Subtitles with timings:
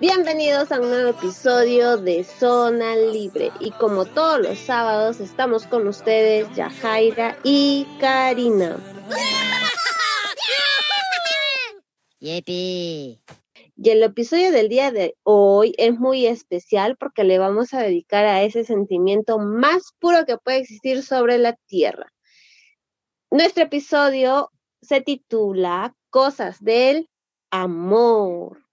[0.00, 5.88] Bienvenidos a un nuevo episodio de Zona Libre y como todos los sábados estamos con
[5.88, 8.76] ustedes Yajaira y Karina.
[12.20, 13.20] Yepi.
[13.76, 18.24] Y el episodio del día de hoy es muy especial porque le vamos a dedicar
[18.24, 22.12] a ese sentimiento más puro que puede existir sobre la tierra.
[23.32, 27.10] Nuestro episodio se titula Cosas del
[27.50, 28.67] Amor.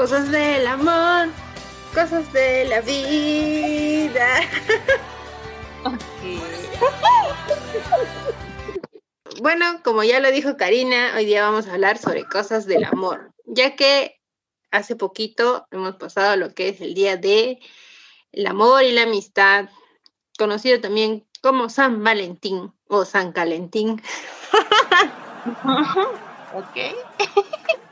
[0.00, 1.28] Cosas del amor,
[1.92, 4.40] cosas de la vida.
[9.42, 13.34] Bueno, como ya lo dijo Karina, hoy día vamos a hablar sobre cosas del amor,
[13.44, 14.18] ya que
[14.70, 17.58] hace poquito hemos pasado lo que es el día de
[18.32, 19.68] el amor y la amistad,
[20.38, 24.00] conocido también como San Valentín o San Calentín.
[26.54, 26.78] ok.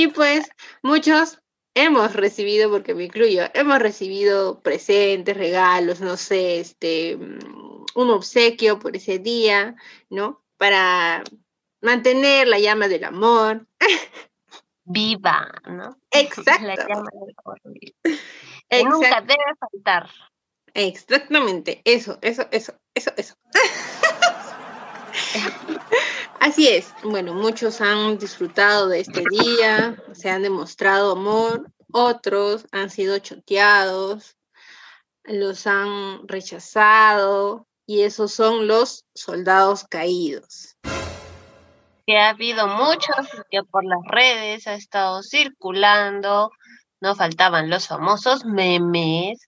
[0.00, 0.48] y pues
[0.82, 1.42] muchos
[1.74, 8.96] hemos recibido, porque me incluyo, hemos recibido presentes, regalos, no sé, este, un obsequio por
[8.96, 9.76] ese día,
[10.08, 10.42] ¿no?
[10.56, 11.22] Para
[11.82, 13.66] mantener la llama del amor.
[14.84, 15.98] Viva, ¿no?
[16.10, 16.66] Exacto.
[16.66, 17.60] La llama del amor.
[18.90, 20.08] Nunca debe faltar.
[20.72, 23.34] Exactamente, eso, eso, eso, eso, eso.
[26.40, 26.94] Así es.
[27.02, 34.38] Bueno, muchos han disfrutado de este día, se han demostrado amor, otros han sido choteados,
[35.24, 40.78] los han rechazado y esos son los soldados caídos.
[42.06, 46.52] Que ha habido muchos que por las redes ha estado circulando,
[47.02, 49.46] no faltaban los famosos memes.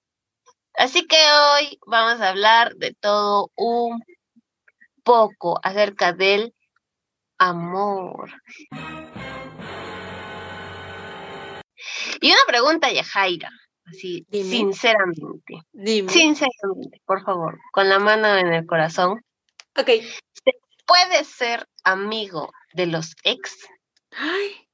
[0.74, 4.04] Así que hoy vamos a hablar de todo un
[5.02, 6.54] poco acerca del
[7.42, 8.30] amor.
[12.20, 13.50] Y una pregunta, Yajaira,
[13.86, 14.48] así, Dime.
[14.48, 15.54] sinceramente.
[15.72, 16.08] Dime.
[16.08, 19.24] Sinceramente, por favor, con la mano en el corazón.
[19.76, 19.90] Ok.
[20.86, 23.66] ¿Puedes ser amigo de los ex?
[24.12, 24.68] Ay.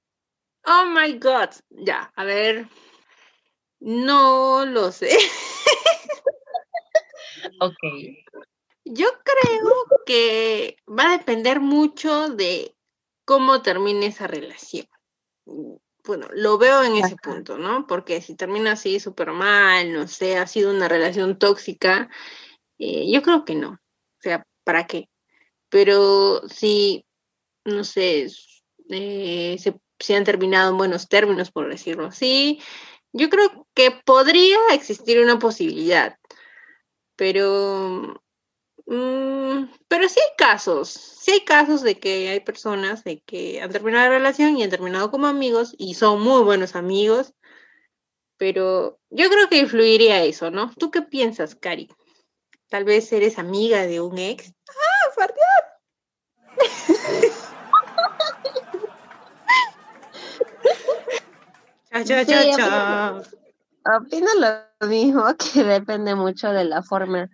[0.67, 1.51] Oh my God.
[1.71, 2.69] Ya, a ver.
[3.81, 5.17] No lo sé.
[7.61, 7.79] Ok.
[8.91, 12.75] Yo creo que va a depender mucho de
[13.27, 14.87] cómo termine esa relación.
[16.05, 17.87] Bueno, lo veo en ese punto, ¿no?
[17.87, 22.09] Porque si termina así súper mal, no sé, ha sido una relación tóxica,
[22.79, 23.73] eh, yo creo que no.
[23.73, 25.11] O sea, ¿para qué?
[25.69, 27.05] Pero si,
[27.67, 28.29] no sé,
[28.89, 32.63] eh, se, se han terminado en buenos términos, por decirlo así,
[33.13, 36.17] yo creo que podría existir una posibilidad.
[37.17, 38.23] Pero
[38.91, 43.71] Mm, pero sí hay casos, sí hay casos de que hay personas de que han
[43.71, 47.35] terminado la relación y han terminado como amigos y son muy buenos amigos,
[48.39, 50.73] pero yo creo que influiría eso, ¿no?
[50.79, 51.91] ¿Tú qué piensas, Cari?
[52.71, 54.55] Tal vez eres amiga de un ex.
[54.71, 55.79] ¡Ah, fardear!
[61.91, 63.23] Cha, cha, cha, Sí, cha.
[63.97, 65.25] Opino lo mismo,
[65.55, 67.31] que depende mucho de la forma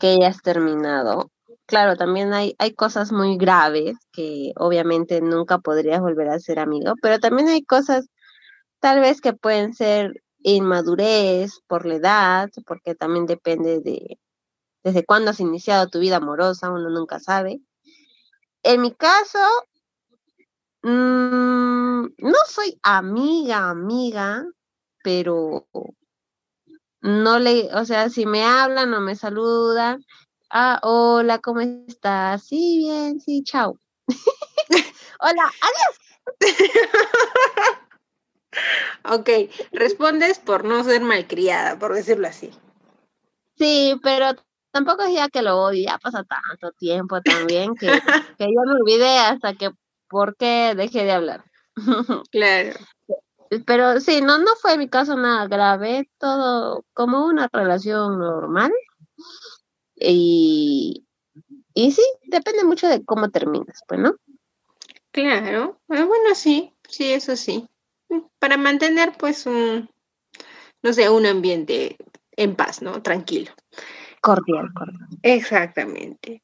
[0.00, 1.30] que hayas terminado.
[1.66, 6.94] Claro, también hay, hay cosas muy graves que obviamente nunca podrías volver a ser amigo,
[7.02, 8.06] pero también hay cosas
[8.80, 14.18] tal vez que pueden ser inmadurez por la edad, porque también depende de
[14.82, 17.60] desde cuándo has iniciado tu vida amorosa, uno nunca sabe.
[18.62, 19.38] En mi caso,
[20.82, 24.44] mm, no soy amiga, amiga,
[25.02, 25.66] pero
[27.00, 30.04] no le, o sea, si me hablan o me saludan,
[30.50, 32.46] ah, hola, ¿cómo estás?
[32.46, 33.78] Sí, bien, sí, chao.
[35.20, 36.00] hola, adiós.
[39.04, 39.28] Ok,
[39.72, 42.50] respondes por no ser malcriada, por decirlo así.
[43.56, 44.34] Sí, pero
[44.70, 48.72] tampoco es ya que lo odio, ya pasa tanto tiempo también que, que ya me
[48.80, 49.70] olvidé hasta que,
[50.08, 51.44] ¿por qué dejé de hablar?
[52.30, 52.78] Claro.
[53.66, 58.72] Pero sí, no, no fue en mi caso nada grave, todo como una relación normal.
[59.96, 61.04] Y,
[61.74, 64.14] y sí, depende mucho de cómo terminas, pues, ¿no?
[65.10, 67.68] Claro, eh, bueno, sí, sí, eso sí.
[68.38, 69.90] Para mantener, pues, un,
[70.82, 71.96] no sé, un ambiente
[72.36, 73.02] en paz, ¿no?
[73.02, 73.52] Tranquilo.
[74.20, 75.08] Cordial, cordial.
[75.22, 76.42] Exactamente.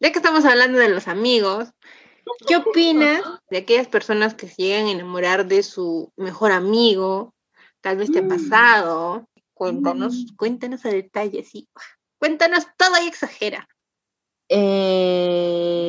[0.00, 1.70] Ya que estamos hablando de los amigos,
[2.46, 7.34] ¿qué opinas de aquellas personas que se llegan a enamorar de su mejor amigo?
[7.80, 8.28] Tal vez te ha Mm.
[8.28, 9.28] pasado.
[9.54, 10.36] Cuéntanos, mm.
[10.36, 11.68] cuéntanos a detalle, sí.
[12.18, 13.68] Cuéntanos todo y exagera.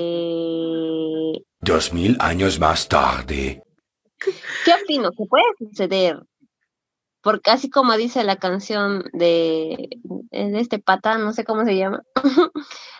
[0.10, 1.34] Eh...
[1.62, 3.62] Dos mil años más tarde.
[4.18, 5.12] ¿Qué opino?
[5.12, 6.22] ¿Qué puede suceder?
[7.21, 9.89] Porque así como dice la canción de,
[10.31, 12.01] de este pata, no sé cómo se llama,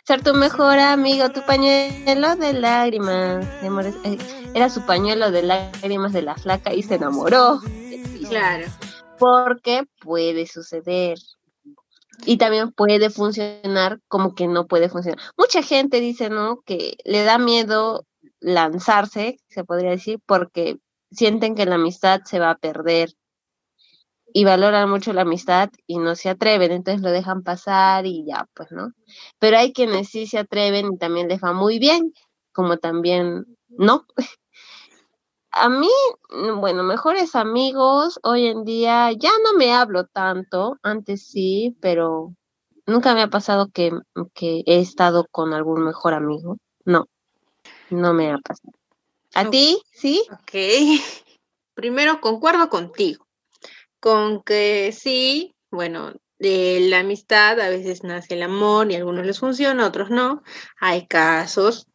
[0.06, 3.46] ser tu mejor amigo, tu pañuelo de lágrimas.
[4.04, 4.18] Eh,
[4.54, 7.62] era su pañuelo de lágrimas de la flaca y se enamoró.
[8.28, 8.68] Claro.
[9.18, 11.18] Porque puede suceder.
[12.26, 15.20] Y también puede funcionar como que no puede funcionar.
[15.38, 16.62] Mucha gente dice, ¿no?
[16.66, 18.06] Que le da miedo
[18.42, 20.78] lanzarse, se podría decir, porque
[21.12, 23.14] sienten que la amistad se va a perder
[24.34, 28.48] y valoran mucho la amistad y no se atreven, entonces lo dejan pasar y ya,
[28.54, 28.94] pues, ¿no?
[29.40, 32.14] Pero hay quienes sí se atreven y también les va muy bien,
[32.52, 34.06] como también no.
[35.52, 35.90] A mí,
[36.58, 42.36] bueno, mejores amigos, hoy en día ya no me hablo tanto, antes sí, pero
[42.86, 43.92] nunca me ha pasado que,
[44.34, 47.08] que he estado con algún mejor amigo, no,
[47.90, 48.74] no me ha pasado.
[49.34, 49.82] ¿A ti?
[49.92, 50.24] ¿Sí?
[50.32, 50.54] Ok.
[51.74, 53.29] Primero concuerdo contigo
[54.00, 59.26] con que sí, bueno, de la amistad a veces nace el amor y a algunos
[59.26, 60.42] les funciona, a otros no.
[60.80, 61.88] Hay casos,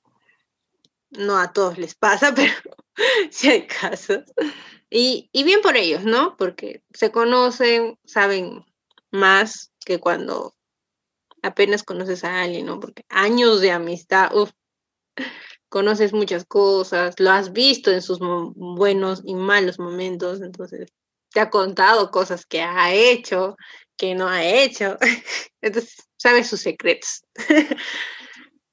[1.11, 2.53] no a todos les pasa, pero
[3.31, 4.25] sí hay casos.
[4.91, 6.37] Y, y bien por ellos, ¿no?
[6.37, 8.65] Porque se conocen, saben
[9.11, 10.55] más que cuando
[11.43, 12.81] apenas conoces a alguien, ¿no?
[12.81, 14.51] Porque años de amistad, uff,
[15.69, 20.89] conoces muchas cosas, lo has visto en sus buenos y malos momentos, entonces
[21.35, 23.57] te ha contado cosas que ha hecho,
[23.97, 24.97] que no ha hecho.
[25.61, 27.25] Entonces, sabe sus secretos.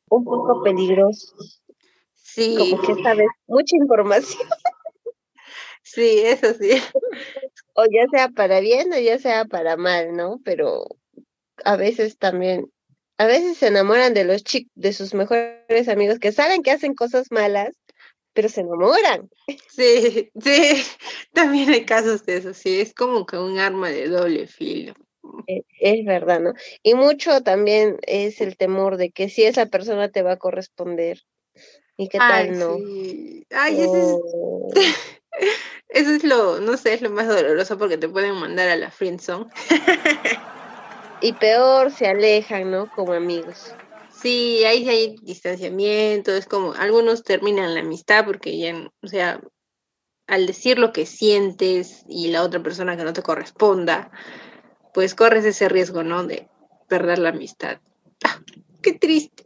[0.09, 1.35] Un poco peligroso.
[2.15, 2.55] Sí.
[2.57, 4.47] Como que sabes mucha información.
[5.83, 6.81] Sí, eso sí.
[7.73, 10.39] O ya sea para bien o ya sea para mal, ¿no?
[10.45, 10.85] Pero
[11.65, 12.71] a veces también,
[13.17, 16.93] a veces se enamoran de los chicos, de sus mejores amigos que saben que hacen
[16.93, 17.75] cosas malas
[18.33, 19.29] pero se enamoran.
[19.69, 20.83] Sí, sí,
[21.33, 24.93] también hay casos de eso, sí, es como que un arma de doble filo.
[25.47, 26.53] E, es, verdad, ¿no?
[26.83, 31.21] Y mucho también es el temor de que si esa persona te va a corresponder
[31.97, 32.75] y qué tal no.
[33.51, 34.19] Ay, eso
[34.73, 34.81] es,
[35.89, 38.91] eso es lo, no sé, es lo más doloroso porque te pueden mandar a la
[38.91, 39.47] friendzone.
[41.21, 42.89] y peor se alejan, ¿no?
[42.91, 43.73] Como amigos.
[44.21, 49.41] Sí, ahí hay distanciamiento, es como algunos terminan la amistad porque ya, o sea,
[50.27, 54.11] al decir lo que sientes y la otra persona que no te corresponda,
[54.93, 56.23] pues corres ese riesgo, ¿no?
[56.23, 56.47] De
[56.87, 57.79] perder la amistad.
[58.23, 58.39] ¡Ah,
[58.83, 59.45] ¡Qué triste!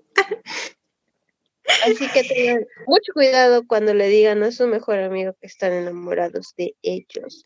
[1.85, 6.53] Así que tengan mucho cuidado cuando le digan a su mejor amigo que están enamorados
[6.57, 7.45] de ellos,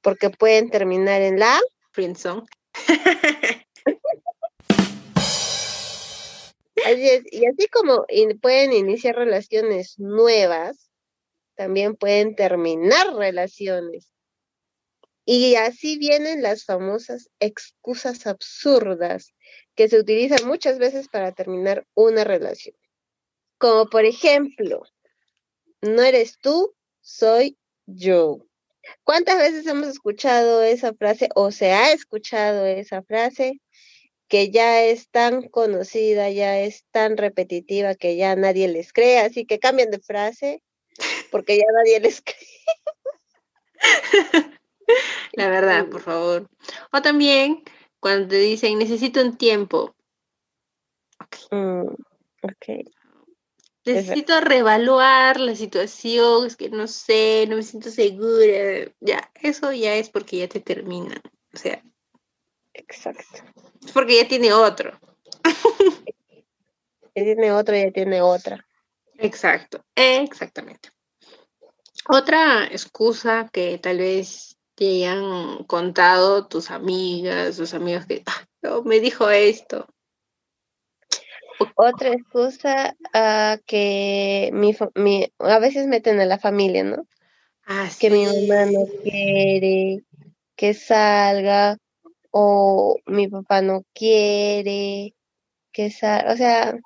[0.00, 1.60] porque pueden terminar en la
[1.92, 2.46] friendzone.
[7.30, 8.06] y así como
[8.40, 10.90] pueden iniciar relaciones nuevas,
[11.54, 14.12] también pueden terminar relaciones.
[15.24, 19.34] Y así vienen las famosas excusas absurdas
[19.74, 22.74] que se utilizan muchas veces para terminar una relación.
[23.58, 24.82] Como por ejemplo,
[25.82, 28.46] no eres tú, soy yo.
[29.04, 33.60] ¿Cuántas veces hemos escuchado esa frase o se ha escuchado esa frase?
[34.28, 39.46] Que ya es tan conocida, ya es tan repetitiva que ya nadie les cree, así
[39.46, 40.62] que cambian de frase
[41.30, 42.58] porque ya nadie les cree.
[45.32, 46.48] La verdad, por favor.
[46.92, 47.62] O también
[48.00, 49.94] cuando te dicen necesito un tiempo.
[51.50, 51.88] Mm,
[53.84, 58.90] necesito reevaluar la situación, es que no sé, no me siento segura.
[59.00, 61.20] Ya, eso ya es porque ya te terminan.
[61.52, 61.82] O sea.
[62.78, 63.42] Exacto.
[63.92, 64.98] Porque ya tiene otro.
[67.14, 68.64] ya tiene otro, ya tiene otra.
[69.18, 70.90] Exacto, exactamente.
[72.08, 79.00] Otra excusa que tal vez te hayan contado tus amigas, tus amigos que ah, me
[79.00, 79.86] dijo esto.
[81.74, 87.08] Otra excusa uh, que mi, mi, a veces meten a la familia, ¿no?
[87.66, 90.04] Ah, que mi mamá no quiere
[90.58, 91.78] que salga
[92.30, 95.14] o mi papá no quiere
[95.72, 96.78] que sea, o sea,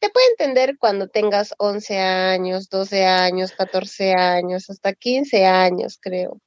[0.00, 6.40] te puede entender cuando tengas 11 años, 12 años, 14 años, hasta 15 años, creo.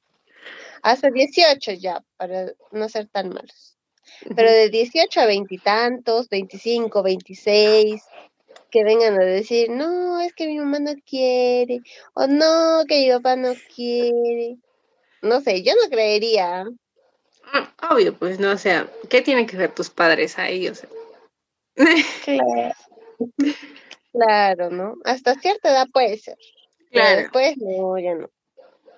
[0.82, 3.76] Hasta 18 ya, para no ser tan malos.
[4.34, 8.02] Pero de 18 a veintitantos, 25, 26,
[8.70, 11.80] que vengan a decir, no, es que mi mamá no quiere,
[12.14, 14.56] o no, que mi papá no quiere.
[15.22, 16.64] No sé, yo no creería
[17.90, 20.68] Obvio, pues no, o sea, ¿qué tienen que ver tus padres ahí?
[20.68, 20.88] O sea,
[22.24, 22.74] Claro.
[24.12, 24.94] Claro, ¿no?
[25.04, 26.36] Hasta cierta edad puede ser.
[26.90, 27.22] Claro.
[27.22, 28.30] después no, ya no.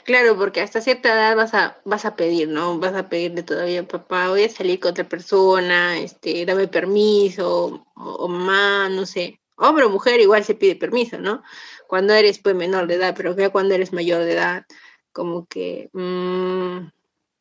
[0.04, 2.78] Claro, porque hasta cierta edad vas a, vas a pedir, ¿no?
[2.78, 8.02] Vas a pedirle todavía, papá, voy a salir con otra persona, este, dame permiso, o,
[8.02, 9.40] o mamá, no sé.
[9.56, 11.42] Hombre o mujer igual se pide permiso, ¿no?
[11.86, 14.66] Cuando eres pues menor de edad, pero ya cuando eres mayor de edad,
[15.12, 16.88] como que mmm,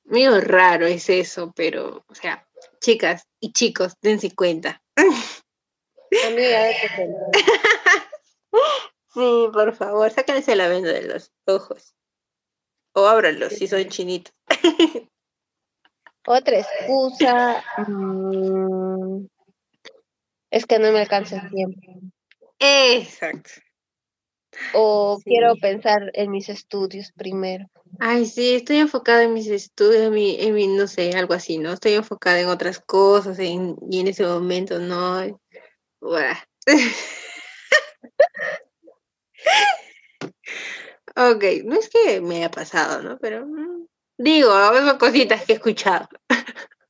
[0.05, 2.47] medio raro es eso, pero, o sea,
[2.79, 4.81] chicas y chicos, dense cuenta.
[6.27, 6.69] Amiga.
[9.13, 11.93] Sí, por favor, sáquense la venda de los ojos.
[12.93, 14.33] O ábranlos si son chinitos.
[16.25, 17.63] Otra excusa.
[17.87, 19.27] mm,
[20.49, 21.81] es que no me alcanza el tiempo.
[22.57, 23.51] Exacto.
[24.73, 25.23] O Sí.
[25.25, 27.69] quiero pensar en mis estudios primero.
[27.99, 31.57] Ay, sí, estoy enfocada en mis estudios, en mi, en mi, no sé, algo así,
[31.57, 31.73] ¿no?
[31.73, 35.39] Estoy enfocada en otras cosas en, y en ese momento no.
[41.15, 43.19] Ok, no es que me haya pasado, ¿no?
[43.19, 43.85] Pero mm,
[44.17, 46.07] digo, son cositas que he escuchado.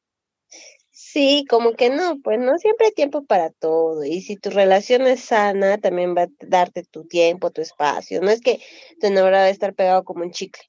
[1.13, 4.03] Sí, como que no, pues no siempre hay tiempo para todo.
[4.03, 8.19] Y si tu relación es sana, también va a darte tu tiempo, tu espacio.
[8.19, 8.59] No es que
[8.99, 10.63] tu enamorado va a estar pegado como un chicle.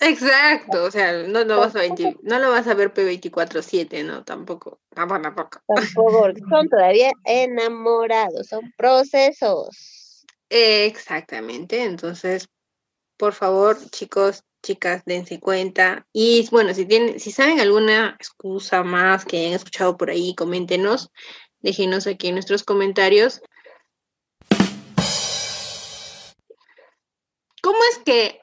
[0.00, 4.24] Exacto, o sea, no lo vas a, 20 no lo vas a ver P24-7, ¿no?
[4.24, 5.60] Tampoco, tampoco, tampoco.
[5.66, 10.24] Tampoco, son todavía enamorados, son procesos.
[10.48, 12.48] Exactamente, entonces,
[13.18, 16.06] por favor, chicos, chicas, dense cuenta.
[16.12, 21.10] Y bueno, si tienen, si saben alguna excusa más que hayan escuchado por ahí, coméntenos,
[21.60, 23.42] déjenos aquí en nuestros comentarios.
[27.62, 28.40] ¿Cómo es que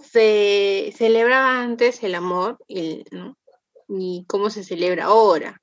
[0.00, 3.36] se celebraba antes el amor y, ¿no?
[3.88, 5.60] y cómo se celebra ahora?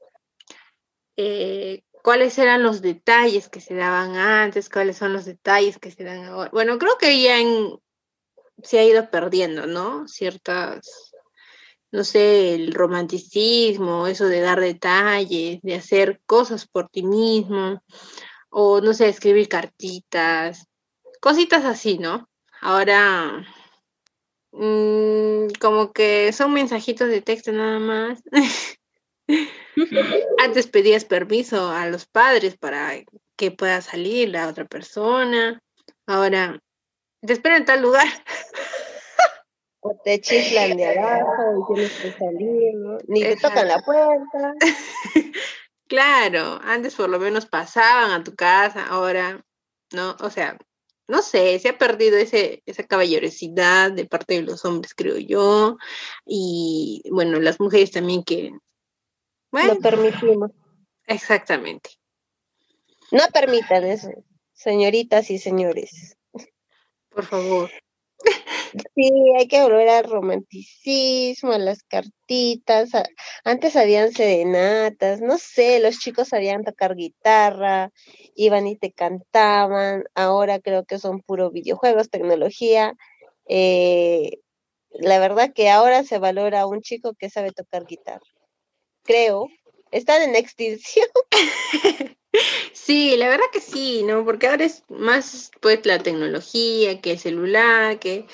[1.17, 6.03] Eh, cuáles eran los detalles que se daban antes, cuáles son los detalles que se
[6.03, 6.49] dan ahora.
[6.51, 7.79] Bueno, creo que ya en-
[8.63, 10.07] se ha ido perdiendo, ¿no?
[10.07, 11.13] Ciertas,
[11.91, 17.81] no sé, el romanticismo, eso de dar detalles, de hacer cosas por ti mismo,
[18.49, 20.67] o no sé, escribir cartitas,
[21.21, 22.29] cositas así, ¿no?
[22.61, 23.45] Ahora,
[24.51, 28.23] mm, como que son mensajitos de texto nada más.
[30.39, 32.93] Antes pedías permiso a los padres para
[33.35, 35.61] que pueda salir la otra persona.
[36.05, 36.61] Ahora,
[37.25, 38.07] te espero en tal lugar.
[39.81, 42.97] O te chiflan de abajo y tienes que salir, ¿no?
[43.07, 44.53] Ni te tocan la puerta.
[45.87, 49.45] Claro, antes por lo menos pasaban a tu casa, ahora,
[49.91, 50.15] ¿no?
[50.19, 50.57] O sea,
[51.07, 55.77] no sé, se ha perdido ese, esa caballerosidad de parte de los hombres, creo yo.
[56.25, 58.51] Y bueno, las mujeres también que,
[59.51, 60.51] bueno, Lo permitimos.
[61.05, 61.91] exactamente.
[63.11, 64.09] No permitan eso,
[64.53, 66.14] señoritas y señores.
[67.15, 67.71] Por favor.
[68.93, 72.89] Sí, hay que volver al romanticismo, a las cartitas.
[73.45, 77.91] Antes habían serenatas, no sé, los chicos sabían tocar guitarra,
[78.35, 80.03] iban y te cantaban.
[80.13, 82.93] Ahora creo que son puro videojuegos, tecnología.
[83.47, 84.39] Eh,
[84.89, 88.25] la verdad que ahora se valora un chico que sabe tocar guitarra.
[89.03, 89.47] Creo.
[89.95, 91.07] Están en extinción.
[92.73, 94.25] Sí, la verdad que sí, ¿no?
[94.25, 98.27] Porque ahora es más pues la tecnología, que el celular, que,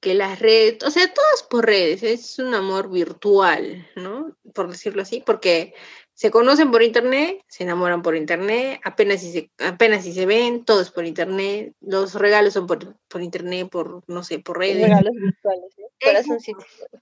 [0.00, 4.36] que las redes, o sea, todo es por redes, es un amor virtual, ¿no?
[4.52, 5.74] Por decirlo así, porque
[6.12, 10.64] se conocen por internet, se enamoran por internet, apenas si se, apenas si se ven,
[10.64, 14.82] todo es por internet, los regalos son por, por internet, por, no sé, por redes.
[14.82, 15.86] Regalos virtuales, ¿no?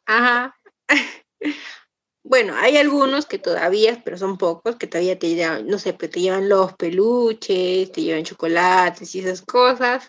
[0.04, 0.54] Ajá.
[2.24, 6.20] Bueno, hay algunos que todavía, pero son pocos, que todavía te llevan, no sé, te
[6.20, 10.08] llevan los peluches, te llevan chocolates y esas cosas.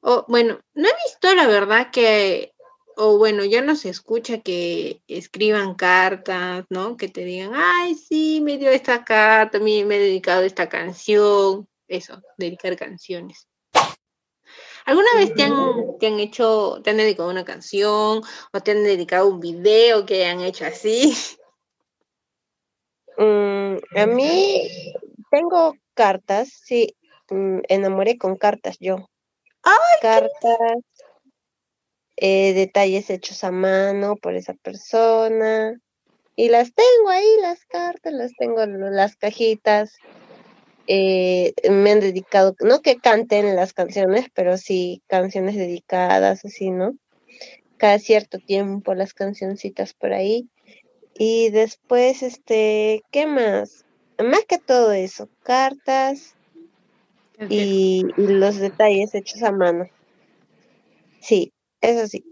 [0.00, 2.54] O, bueno, no he visto la verdad que,
[2.96, 6.96] o bueno, ya no se escucha que escriban cartas, ¿no?
[6.96, 10.68] Que te digan, ay, sí, me dio esta carta, me, me he dedicado a esta
[10.68, 11.68] canción.
[11.86, 13.46] Eso, dedicar canciones.
[14.84, 18.82] ¿Alguna vez te han, te han hecho, te han dedicado una canción o te han
[18.82, 21.14] dedicado un video que hayan hecho así?
[23.22, 24.68] Mm, a mí
[25.30, 26.96] tengo cartas, sí,
[27.30, 28.96] mm, enamoré con cartas yo.
[30.00, 30.78] cartas,
[32.16, 35.78] eh, detalles hechos a mano por esa persona.
[36.34, 39.94] Y las tengo ahí, las cartas, las tengo en las cajitas.
[40.88, 46.96] Eh, me han dedicado, no que canten las canciones, pero sí canciones dedicadas, así, ¿no?
[47.76, 50.48] Cada cierto tiempo las cancioncitas por ahí.
[51.24, 53.84] Y después, este, ¿qué más?
[54.18, 56.34] Más que todo eso, cartas
[57.48, 59.88] y, y los detalles hechos a mano.
[61.20, 62.24] Sí, eso sí.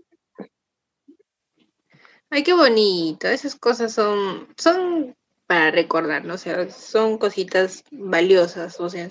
[2.31, 3.29] Ay, qué bonito.
[3.29, 5.17] Esas cosas son, son
[5.47, 6.35] para recordar, ¿no?
[6.35, 8.81] O sea, son cositas valiosas.
[8.81, 9.09] O sea,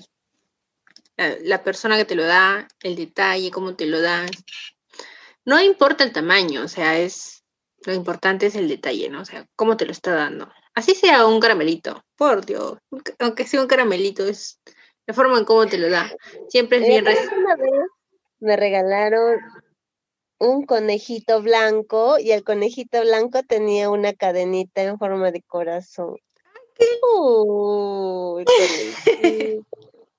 [1.15, 4.25] la, la persona que te lo da, el detalle, cómo te lo da.
[5.45, 7.38] No importa el tamaño, o sea, es
[7.86, 9.21] lo importante es el detalle, ¿no?
[9.21, 10.51] O sea, cómo te lo está dando.
[10.74, 12.77] Así sea un caramelito, por Dios,
[13.19, 14.59] aunque sea un caramelito, es
[15.05, 16.12] la forma en cómo te lo da.
[16.50, 17.07] Siempre es bien.
[17.07, 17.17] Eh,
[18.39, 19.39] me regalaron
[20.39, 26.17] un conejito blanco y el conejito blanco tenía una cadenita en forma de corazón.
[27.17, 29.65] Uy, conejito.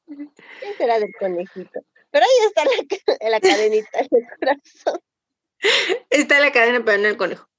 [0.07, 1.81] ¿Quién será del conejito?
[2.11, 5.01] Pero ahí está la, la cadenita de corazón.
[6.11, 7.50] Está la cadena, pero no el conejo.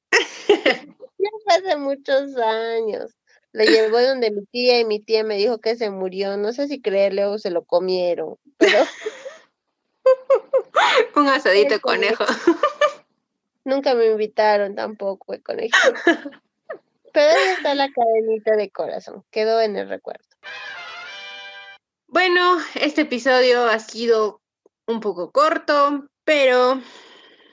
[0.48, 3.16] Ya fue hace muchos años.
[3.54, 6.38] Lo llevó donde mi tía y mi tía me dijo que se murió.
[6.38, 8.80] No sé si creerle o se lo comieron, pero
[11.16, 12.26] Un asadito de El conejo.
[12.26, 12.60] conejo.
[13.66, 15.78] nunca me invitaron tampoco el conejito.
[17.14, 19.24] Pero ahí está la cadenita de corazón.
[19.32, 20.26] Quedó en el recuerdo.
[22.08, 24.42] Bueno, este episodio ha sido
[24.88, 26.82] un poco corto, pero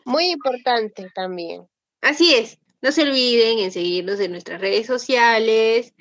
[0.05, 1.69] Muy importante también.
[2.01, 2.59] Así es.
[2.81, 5.95] No se olviden en seguirnos en nuestras redes sociales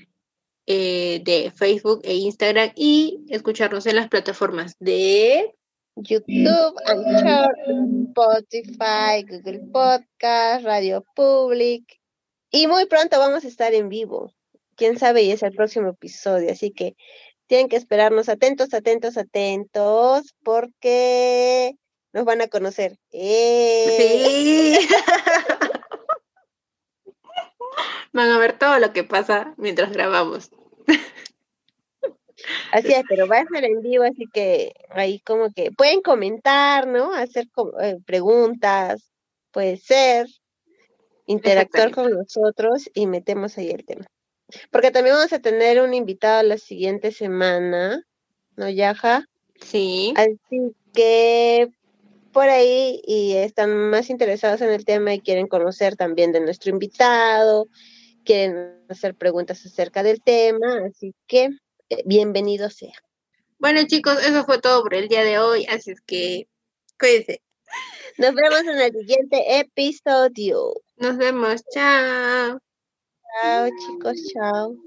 [0.67, 5.53] eh, de Facebook e Instagram y escucharnos en las plataformas de...
[5.95, 7.55] YouTube, Anchor,
[8.09, 11.99] Spotify, Google Podcast, Radio Public.
[12.51, 14.31] Y muy pronto vamos a estar en vivo.
[14.75, 16.51] Quién sabe, y es el próximo episodio.
[16.51, 16.95] Así que
[17.47, 21.75] tienen que esperarnos atentos, atentos, atentos, porque
[22.13, 22.99] nos van a conocer.
[23.11, 24.77] ¡Eh!
[24.79, 24.87] Sí.
[28.17, 30.49] Van a ver todo lo que pasa mientras grabamos.
[32.71, 36.87] Así es, pero va a ser en vivo, así que ahí como que pueden comentar,
[36.87, 37.13] ¿no?
[37.13, 39.11] Hacer como, eh, preguntas,
[39.51, 40.25] puede ser,
[41.27, 44.07] interactuar con nosotros y metemos ahí el tema.
[44.71, 48.01] Porque también vamos a tener un invitado la siguiente semana,
[48.55, 49.25] ¿no, Yaja?
[49.61, 50.15] Sí.
[50.17, 51.69] Así que
[52.31, 56.71] por ahí y están más interesados en el tema y quieren conocer también de nuestro
[56.71, 57.67] invitado,
[58.27, 61.49] quieren hacer preguntas acerca del tema, así que
[61.89, 62.93] eh, bienvenido sea.
[63.57, 66.47] Bueno chicos, eso fue todo por el día de hoy, así es que
[66.99, 67.41] cuídense.
[68.17, 70.73] Nos vemos en el siguiente episodio.
[70.97, 72.59] Nos vemos, chao.
[73.41, 74.86] Chao, chicos, chao.